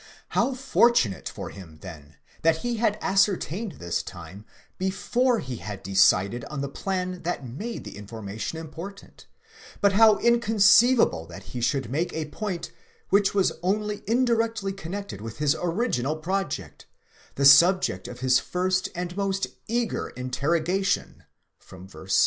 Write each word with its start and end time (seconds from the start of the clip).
How 0.29 0.55
fortunate 0.55 1.29
for 1.29 1.51
him, 1.51 1.77
then, 1.81 2.15
that 2.41 2.63
he 2.65 2.77
had 2.77 2.97
ascertained 3.01 3.73
this 3.73 4.01
time 4.01 4.45
before 4.79 5.37
he 5.41 5.57
had 5.57 5.83
decided 5.83 6.43
on 6.45 6.61
the 6.61 6.67
plan 6.69 7.21
that 7.21 7.47
made 7.47 7.83
the 7.83 7.95
information 7.97 8.57
important; 8.57 9.27
but 9.79 9.93
how 9.93 10.17
inconceivable 10.17 11.27
that 11.27 11.43
he 11.53 11.61
should 11.61 11.91
make 11.91 12.11
a 12.13 12.29
point 12.29 12.71
which 13.09 13.35
was 13.35 13.51
only 13.61 14.01
indirectly 14.07 14.73
connected 14.73 15.21
with 15.21 15.37
his 15.37 15.55
original 15.61 16.15
project, 16.15 16.87
the 17.35 17.45
sub 17.45 17.83
ject 17.83 18.07
of 18.07 18.21
his 18.21 18.39
first 18.39 18.89
and 18.95 19.15
most 19.15 19.45
eager 19.67 20.07
interrogation 20.09 21.25
(v. 21.59 21.75
7)! 21.87 22.07